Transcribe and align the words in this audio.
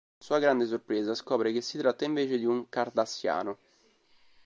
Con 0.17 0.25
sua 0.25 0.39
grande 0.39 0.65
sorpresa, 0.65 1.13
scopre 1.13 1.53
che 1.53 1.61
si 1.61 1.77
tratta 1.77 2.05
invece 2.05 2.39
di 2.39 2.45
un 2.45 2.67
Cardassiano. 2.69 3.57